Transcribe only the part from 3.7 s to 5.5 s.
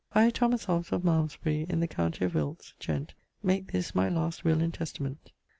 this my last Will and Testament.